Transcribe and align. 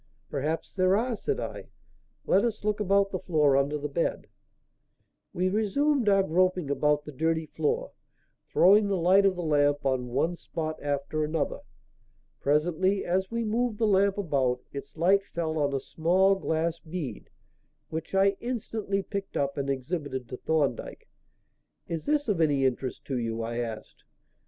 "Perhaps 0.31 0.73
there 0.73 0.97
are," 0.97 1.15
said 1.15 1.39
I. 1.39 1.65
"Let 2.25 2.43
us 2.43 2.63
look 2.63 2.79
about 2.79 3.11
the 3.11 3.19
floor 3.19 3.55
under 3.55 3.77
the 3.77 3.87
bed." 3.87 4.25
We 5.31 5.47
resumed 5.47 6.09
our 6.09 6.23
groping 6.23 6.71
about 6.71 7.05
the 7.05 7.11
dirty 7.11 7.45
floor, 7.45 7.91
throwing 8.51 8.87
the 8.87 8.97
light 8.97 9.27
of 9.27 9.35
the 9.35 9.43
lamp 9.43 9.85
on 9.85 10.07
one 10.07 10.35
spot 10.35 10.81
after 10.81 11.23
another. 11.23 11.59
Presently, 12.39 13.05
as 13.05 13.29
we 13.29 13.45
moved 13.45 13.77
the 13.77 13.85
lamp 13.85 14.17
about, 14.17 14.61
its 14.73 14.97
light 14.97 15.23
fell 15.23 15.59
on 15.59 15.71
a 15.71 15.79
small 15.79 16.33
glass 16.33 16.79
bead, 16.79 17.29
which 17.89 18.15
I 18.15 18.37
instantly 18.39 19.03
picked 19.03 19.37
up 19.37 19.55
and 19.55 19.69
exhibited 19.69 20.27
to 20.29 20.37
Thorndyke. 20.37 21.07
"Is 21.87 22.07
this 22.07 22.27
of 22.27 22.41
any 22.41 22.65
interest 22.65 23.05
to 23.05 23.19
you?" 23.19 23.43
I 23.43 23.57
asked. 23.59 24.03